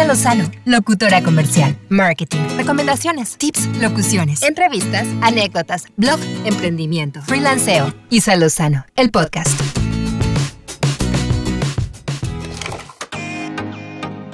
[0.00, 7.92] Isa Lozano, locutora comercial, marketing, recomendaciones, tips, locuciones, entrevistas, anécdotas, blog, emprendimiento, freelanceo.
[8.08, 9.60] Isa Lozano, el podcast.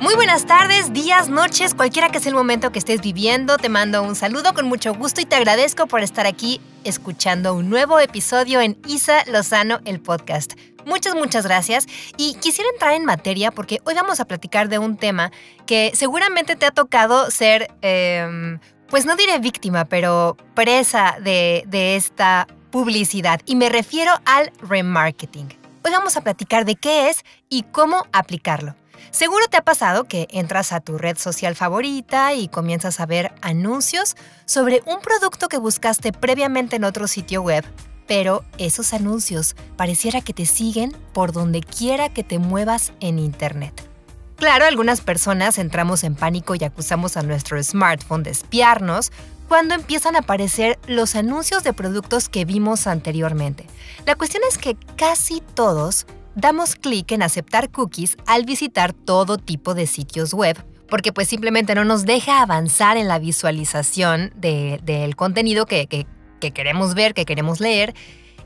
[0.00, 4.04] Muy buenas tardes, días, noches, cualquiera que sea el momento que estés viviendo, te mando
[4.04, 8.60] un saludo con mucho gusto y te agradezco por estar aquí escuchando un nuevo episodio
[8.60, 10.52] en Isa Lozano, el podcast.
[10.86, 11.86] Muchas, muchas gracias.
[12.16, 15.32] Y quisiera entrar en materia porque hoy vamos a platicar de un tema
[15.66, 21.96] que seguramente te ha tocado ser, em, pues no diré víctima, pero presa de, de
[21.96, 23.40] esta publicidad.
[23.46, 25.48] Y me refiero al remarketing.
[25.84, 28.76] Hoy vamos a platicar de qué es y cómo aplicarlo.
[29.10, 33.32] Seguro te ha pasado que entras a tu red social favorita y comienzas a ver
[33.40, 37.64] anuncios sobre un producto que buscaste previamente en otro sitio web,
[38.06, 43.88] pero esos anuncios pareciera que te siguen por donde quiera que te muevas en Internet.
[44.36, 49.10] Claro, algunas personas entramos en pánico y acusamos a nuestro smartphone de espiarnos
[49.48, 53.66] cuando empiezan a aparecer los anuncios de productos que vimos anteriormente.
[54.04, 59.74] La cuestión es que casi todos damos clic en aceptar cookies al visitar todo tipo
[59.74, 65.64] de sitios web, porque pues simplemente no nos deja avanzar en la visualización del contenido
[65.64, 66.06] que, que
[66.40, 67.94] queremos ver, que queremos leer,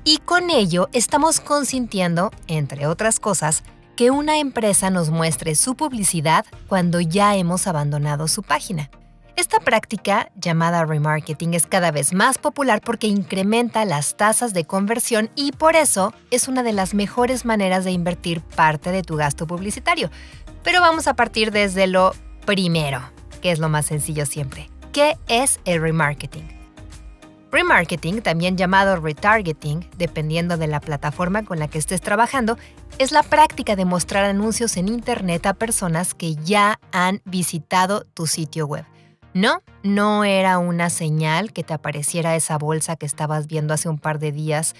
[0.05, 3.63] y con ello estamos consintiendo, entre otras cosas,
[3.97, 8.91] que una empresa nos muestre su publicidad cuando ya hemos abandonado su página.
[9.37, 15.31] Esta práctica, llamada remarketing, es cada vez más popular porque incrementa las tasas de conversión
[15.35, 19.47] y por eso es una de las mejores maneras de invertir parte de tu gasto
[19.47, 20.11] publicitario.
[20.63, 22.13] Pero vamos a partir desde lo
[22.45, 23.01] primero,
[23.41, 24.69] que es lo más sencillo siempre.
[24.93, 26.60] ¿Qué es el remarketing?
[27.53, 32.57] Remarketing, también llamado retargeting, dependiendo de la plataforma con la que estés trabajando,
[32.99, 38.27] es la práctica de mostrar anuncios en Internet a personas que ya han visitado tu
[38.27, 38.85] sitio web.
[39.35, 43.99] No, no era una señal que te apareciera esa bolsa que estabas viendo hace un
[43.99, 44.75] par de días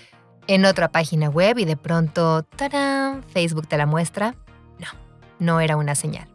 [0.47, 3.23] en otra página web y de pronto, ¡tarán!
[3.25, 4.35] Facebook te la muestra.
[4.79, 4.89] No,
[5.39, 6.29] no era una señal.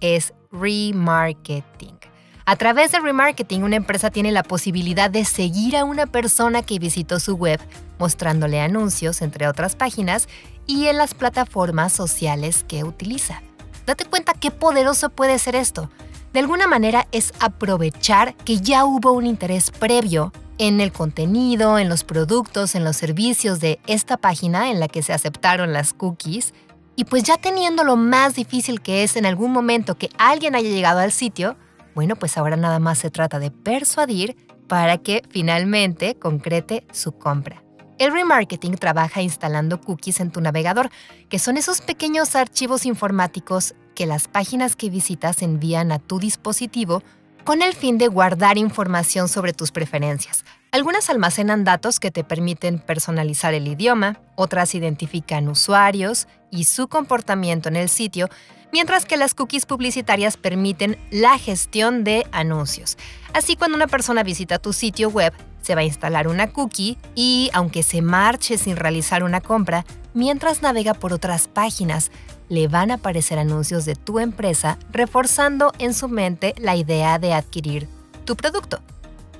[0.00, 2.01] Es remarketing.
[2.44, 6.78] A través de remarketing, una empresa tiene la posibilidad de seguir a una persona que
[6.78, 7.60] visitó su web,
[7.98, 10.28] mostrándole anuncios, entre otras páginas,
[10.66, 13.42] y en las plataformas sociales que utiliza.
[13.86, 15.88] Date cuenta qué poderoso puede ser esto
[16.32, 21.90] de alguna manera es aprovechar que ya hubo un interés previo en el contenido, en
[21.90, 26.54] los productos, en los servicios de esta página en la que se aceptaron las cookies.
[26.96, 30.70] Y pues ya teniendo lo más difícil que es en algún momento que alguien haya
[30.70, 31.56] llegado al sitio,
[31.94, 34.36] bueno, pues ahora nada más se trata de persuadir
[34.68, 37.62] para que finalmente concrete su compra.
[37.98, 40.90] El remarketing trabaja instalando cookies en tu navegador,
[41.28, 47.02] que son esos pequeños archivos informáticos que las páginas que visitas envían a tu dispositivo
[47.44, 50.44] con el fin de guardar información sobre tus preferencias.
[50.70, 57.68] Algunas almacenan datos que te permiten personalizar el idioma, otras identifican usuarios y su comportamiento
[57.68, 58.28] en el sitio,
[58.72, 62.96] mientras que las cookies publicitarias permiten la gestión de anuncios.
[63.32, 67.50] Así cuando una persona visita tu sitio web, se va a instalar una cookie y,
[67.52, 72.10] aunque se marche sin realizar una compra, mientras navega por otras páginas,
[72.48, 77.32] le van a aparecer anuncios de tu empresa reforzando en su mente la idea de
[77.32, 77.88] adquirir
[78.24, 78.80] tu producto.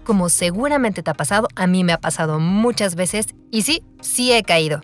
[0.05, 4.33] Como seguramente te ha pasado, a mí me ha pasado muchas veces y sí, sí
[4.33, 4.83] he caído.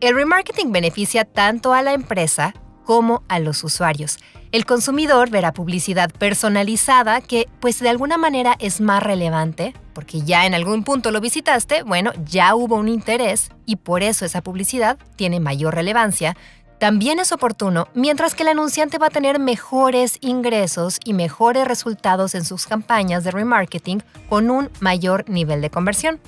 [0.00, 2.54] El remarketing beneficia tanto a la empresa
[2.88, 4.16] como a los usuarios.
[4.50, 10.46] El consumidor verá publicidad personalizada que, pues de alguna manera es más relevante, porque ya
[10.46, 14.96] en algún punto lo visitaste, bueno, ya hubo un interés y por eso esa publicidad
[15.16, 16.34] tiene mayor relevancia
[16.78, 22.34] también es oportuno, mientras que el anunciante va a tener mejores ingresos y mejores resultados
[22.34, 26.20] en sus campañas de remarketing con un mayor nivel de conversión.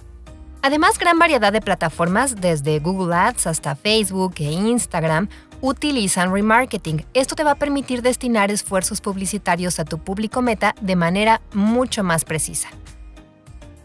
[0.62, 7.04] Además, gran variedad de plataformas, desde Google Ads hasta Facebook e Instagram, utilizan remarketing.
[7.14, 12.02] Esto te va a permitir destinar esfuerzos publicitarios a tu público meta de manera mucho
[12.02, 12.68] más precisa.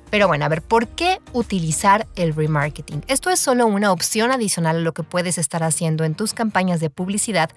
[0.10, 3.04] Pero bueno, a ver, ¿por qué utilizar el remarketing?
[3.07, 6.80] Esto es solo una opción adicional a lo que puedes estar haciendo en tus campañas
[6.80, 7.50] de publicidad,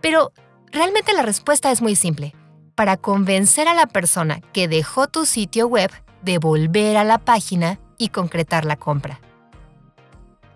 [0.00, 0.32] pero
[0.70, 2.34] realmente la respuesta es muy simple.
[2.74, 5.90] Para convencer a la persona que dejó tu sitio web
[6.22, 9.20] de volver a la página y concretar la compra.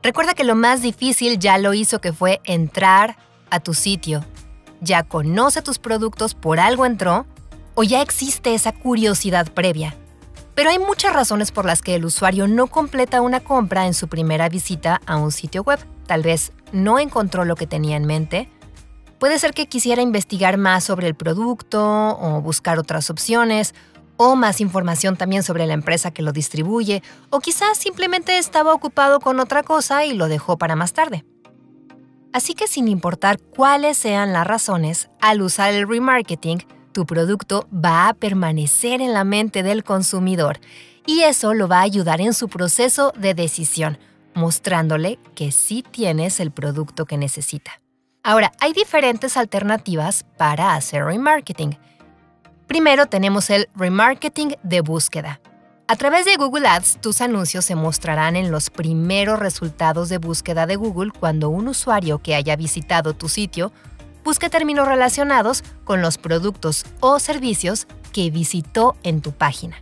[0.02, 3.16] Recuerda que lo más difícil ya lo hizo que fue entrar
[3.50, 4.24] a tu sitio.
[4.80, 7.26] Ya conoce tus productos, por algo entró,
[7.74, 9.94] o ya existe esa curiosidad previa.
[10.54, 14.08] Pero hay muchas razones por las que el usuario no completa una compra en su
[14.08, 15.78] primera visita a un sitio web.
[16.06, 18.48] Tal vez no encontró lo que tenía en mente,
[19.20, 23.74] Puede ser que quisiera investigar más sobre el producto o buscar otras opciones
[24.22, 29.18] o más información también sobre la empresa que lo distribuye, o quizás simplemente estaba ocupado
[29.18, 31.24] con otra cosa y lo dejó para más tarde.
[32.30, 36.58] Así que sin importar cuáles sean las razones, al usar el remarketing,
[36.92, 40.60] tu producto va a permanecer en la mente del consumidor
[41.06, 43.96] y eso lo va a ayudar en su proceso de decisión,
[44.34, 47.80] mostrándole que sí tienes el producto que necesita.
[48.22, 51.78] Ahora, hay diferentes alternativas para hacer remarketing.
[52.70, 55.40] Primero tenemos el remarketing de búsqueda.
[55.88, 60.68] A través de Google Ads, tus anuncios se mostrarán en los primeros resultados de búsqueda
[60.68, 63.72] de Google cuando un usuario que haya visitado tu sitio
[64.22, 69.74] busque términos relacionados con los productos o servicios que visitó en tu página.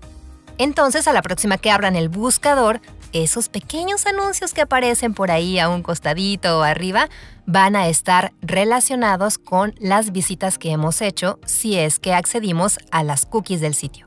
[0.56, 2.80] Entonces, a la próxima que abran el buscador,
[3.12, 7.08] esos pequeños anuncios que aparecen por ahí a un costadito o arriba
[7.46, 13.02] van a estar relacionados con las visitas que hemos hecho si es que accedimos a
[13.02, 14.06] las cookies del sitio.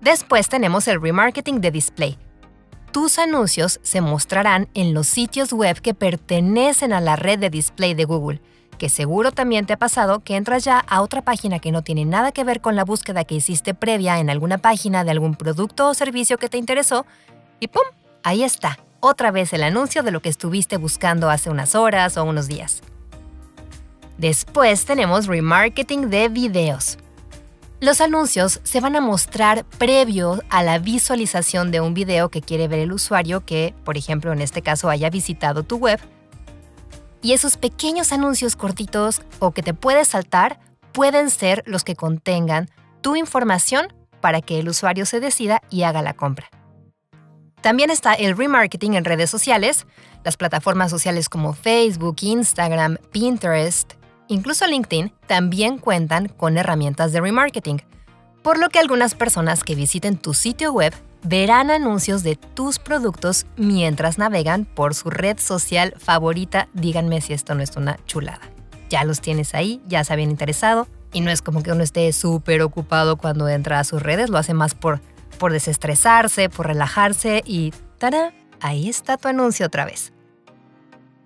[0.00, 2.18] Después tenemos el remarketing de display.
[2.92, 7.94] Tus anuncios se mostrarán en los sitios web que pertenecen a la red de display
[7.94, 8.40] de Google,
[8.78, 12.04] que seguro también te ha pasado que entras ya a otra página que no tiene
[12.04, 15.88] nada que ver con la búsqueda que hiciste previa en alguna página de algún producto
[15.88, 17.04] o servicio que te interesó
[17.60, 17.84] y ¡pum!
[18.22, 22.24] Ahí está, otra vez el anuncio de lo que estuviste buscando hace unas horas o
[22.24, 22.82] unos días.
[24.16, 26.98] Después tenemos remarketing de videos.
[27.80, 32.66] Los anuncios se van a mostrar previo a la visualización de un video que quiere
[32.66, 36.00] ver el usuario que, por ejemplo, en este caso haya visitado tu web.
[37.22, 40.58] Y esos pequeños anuncios cortitos o que te puedes saltar
[40.92, 42.68] pueden ser los que contengan
[43.00, 43.86] tu información
[44.20, 46.50] para que el usuario se decida y haga la compra.
[47.68, 49.84] También está el remarketing en redes sociales,
[50.24, 53.92] las plataformas sociales como Facebook, Instagram, Pinterest,
[54.26, 57.82] incluso LinkedIn también cuentan con herramientas de remarketing,
[58.42, 63.44] por lo que algunas personas que visiten tu sitio web verán anuncios de tus productos
[63.58, 66.68] mientras navegan por su red social favorita.
[66.72, 68.48] Díganme si esto no es una chulada.
[68.88, 72.10] Ya los tienes ahí, ya se habían interesado, y no es como que uno esté
[72.14, 75.02] súper ocupado cuando entra a sus redes, lo hace más por
[75.38, 78.32] por desestresarse, por relajarse y ¡tada!
[78.60, 80.12] Ahí está tu anuncio otra vez.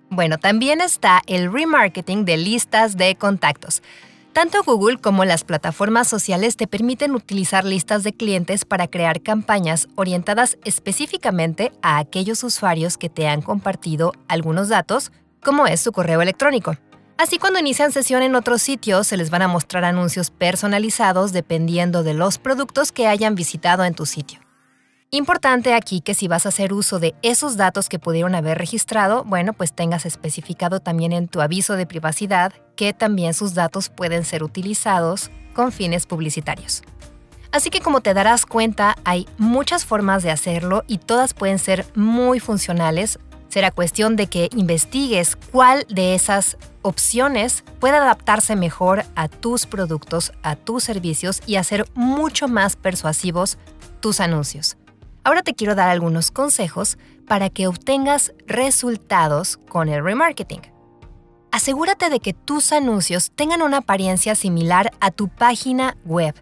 [0.09, 3.81] Bueno, también está el remarketing de listas de contactos.
[4.31, 9.87] Tanto Google como las plataformas sociales te permiten utilizar listas de clientes para crear campañas
[9.95, 15.11] orientadas específicamente a aquellos usuarios que te han compartido algunos datos,
[15.43, 16.77] como es su correo electrónico.
[17.17, 22.03] Así cuando inician sesión en otros sitios se les van a mostrar anuncios personalizados dependiendo
[22.03, 24.39] de los productos que hayan visitado en tu sitio.
[25.11, 29.23] Importante aquí que si vas a hacer uso de esos datos que pudieron haber registrado,
[29.25, 34.25] bueno, pues tengas especificado también en tu aviso de privacidad que también sus datos pueden
[34.25, 36.81] ser utilizados con fines publicitarios.
[37.51, 41.85] Así que como te darás cuenta, hay muchas formas de hacerlo y todas pueden ser
[41.93, 43.19] muy funcionales
[43.53, 50.31] Será cuestión de que investigues cuál de esas opciones puede adaptarse mejor a tus productos,
[50.41, 53.59] a tus servicios y hacer mucho más persuasivos
[53.99, 54.75] tus anuncios.
[55.23, 56.97] Ahora te quiero dar algunos consejos
[57.27, 60.61] para que obtengas resultados con el remarketing.
[61.51, 66.33] Asegúrate de que tus anuncios tengan una apariencia similar a tu página web.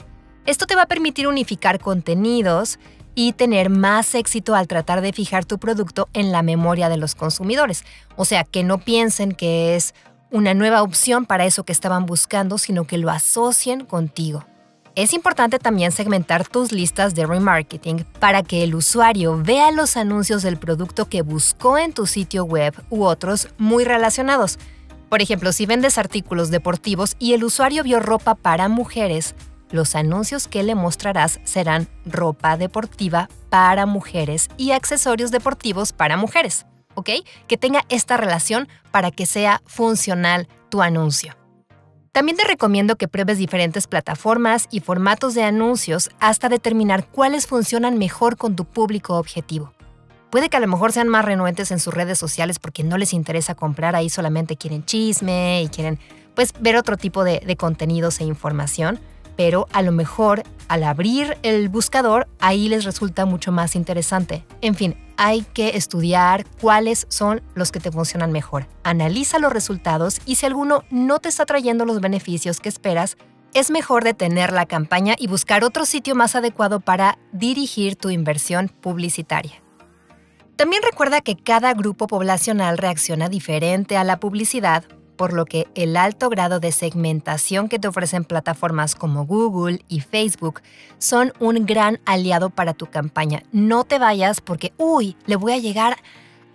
[0.45, 2.79] Esto te va a permitir unificar contenidos
[3.15, 7.15] y tener más éxito al tratar de fijar tu producto en la memoria de los
[7.15, 7.83] consumidores.
[8.15, 9.93] O sea, que no piensen que es
[10.31, 14.45] una nueva opción para eso que estaban buscando, sino que lo asocien contigo.
[14.93, 20.41] Es importante también segmentar tus listas de remarketing para que el usuario vea los anuncios
[20.43, 24.59] del producto que buscó en tu sitio web u otros muy relacionados.
[25.07, 29.35] Por ejemplo, si vendes artículos deportivos y el usuario vio ropa para mujeres,
[29.71, 36.65] los anuncios que le mostrarás serán ropa deportiva para mujeres y accesorios deportivos para mujeres,
[36.95, 37.09] ¿ok?
[37.47, 41.35] Que tenga esta relación para que sea funcional tu anuncio.
[42.11, 47.97] También te recomiendo que pruebes diferentes plataformas y formatos de anuncios hasta determinar cuáles funcionan
[47.97, 49.71] mejor con tu público objetivo.
[50.29, 53.13] Puede que a lo mejor sean más renuentes en sus redes sociales porque no les
[53.13, 55.99] interesa comprar, ahí solamente quieren chisme y quieren
[56.35, 58.99] pues ver otro tipo de, de contenidos e información
[59.35, 64.45] pero a lo mejor al abrir el buscador ahí les resulta mucho más interesante.
[64.61, 68.67] En fin, hay que estudiar cuáles son los que te funcionan mejor.
[68.83, 73.17] Analiza los resultados y si alguno no te está trayendo los beneficios que esperas,
[73.53, 78.69] es mejor detener la campaña y buscar otro sitio más adecuado para dirigir tu inversión
[78.69, 79.61] publicitaria.
[80.55, 84.85] También recuerda que cada grupo poblacional reacciona diferente a la publicidad
[85.21, 89.99] por lo que el alto grado de segmentación que te ofrecen plataformas como Google y
[89.99, 90.63] Facebook
[90.97, 93.43] son un gran aliado para tu campaña.
[93.51, 95.97] No te vayas porque, uy, le voy a llegar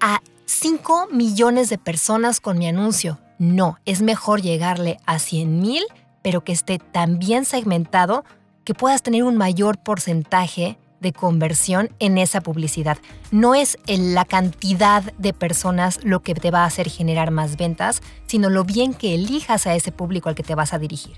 [0.00, 3.20] a 5 millones de personas con mi anuncio.
[3.38, 5.84] No, es mejor llegarle a 100 mil,
[6.22, 8.24] pero que esté tan bien segmentado
[8.64, 12.98] que puedas tener un mayor porcentaje de conversión en esa publicidad.
[13.30, 18.02] No es la cantidad de personas lo que te va a hacer generar más ventas,
[18.26, 21.16] sino lo bien que elijas a ese público al que te vas a dirigir.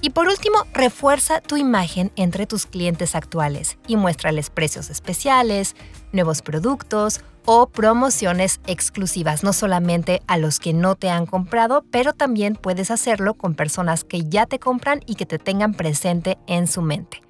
[0.00, 5.74] Y por último, refuerza tu imagen entre tus clientes actuales y muéstrales precios especiales,
[6.12, 12.12] nuevos productos o promociones exclusivas, no solamente a los que no te han comprado, pero
[12.12, 16.66] también puedes hacerlo con personas que ya te compran y que te tengan presente en
[16.66, 17.22] su mente.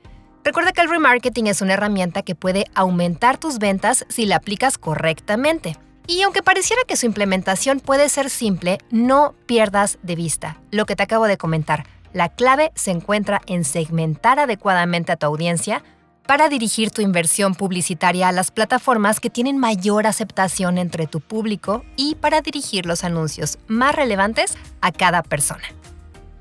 [0.47, 4.79] Recuerda que el remarketing es una herramienta que puede aumentar tus ventas si la aplicas
[4.79, 5.77] correctamente.
[6.07, 10.95] Y aunque pareciera que su implementación puede ser simple, no pierdas de vista lo que
[10.95, 11.85] te acabo de comentar.
[12.13, 15.83] La clave se encuentra en segmentar adecuadamente a tu audiencia
[16.29, 21.85] para dirigir tu inversión publicitaria a las plataformas que tienen mayor aceptación entre tu público
[21.97, 25.65] y para dirigir los anuncios más relevantes a cada persona.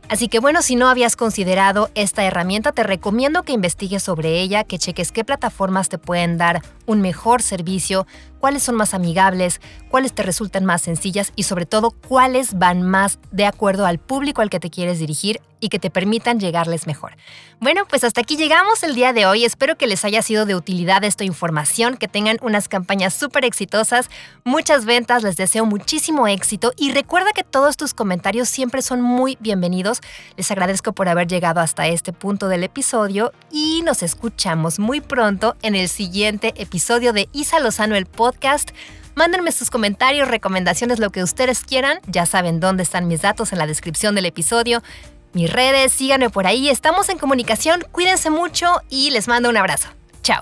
[0.07, 4.63] Así que bueno, si no habías considerado esta herramienta, te recomiendo que investigues sobre ella,
[4.63, 8.08] que cheques qué plataformas te pueden dar un mejor servicio,
[8.39, 13.20] cuáles son más amigables, cuáles te resultan más sencillas y sobre todo cuáles van más
[13.32, 17.18] de acuerdo al público al que te quieres dirigir y que te permitan llegarles mejor.
[17.60, 19.46] Bueno, pues hasta aquí llegamos el día de hoy.
[19.46, 24.10] Espero que les haya sido de utilidad esta información, que tengan unas campañas súper exitosas,
[24.44, 29.38] muchas ventas, les deseo muchísimo éxito y recuerda que todos tus comentarios siempre son muy
[29.39, 30.01] bienvenidos.
[30.38, 35.56] Les agradezco por haber llegado hasta este punto del episodio y nos escuchamos muy pronto
[35.63, 38.72] en el siguiente episodio de Isa Lozano el podcast.
[39.15, 42.00] Mándenme sus comentarios, recomendaciones, lo que ustedes quieran.
[42.05, 44.84] Ya saben dónde están mis datos en la descripción del episodio.
[45.32, 46.67] Mis redes, síganme por ahí.
[46.67, 47.82] Estamos en comunicación.
[47.94, 49.88] Cuídense mucho y les mando un abrazo.
[50.22, 50.41] Chao.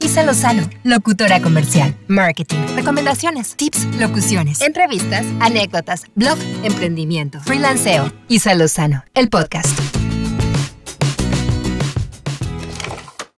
[0.00, 8.12] Isa Lozano, locutora comercial, marketing, recomendaciones, tips, locuciones, entrevistas, anécdotas, blog, emprendimiento, freelanceo.
[8.26, 9.78] Isa Lozano, el podcast.